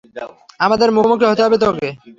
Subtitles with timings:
[0.71, 1.87] তাদের মুখোমুখি হতে হবে তোকে।